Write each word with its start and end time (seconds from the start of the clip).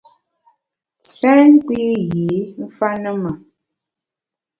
Sèn 1.15 1.41
nkpi 1.55 1.79
yî 2.11 2.31
mfa 2.63 2.89
ne 3.01 3.11
ma! 3.21 3.31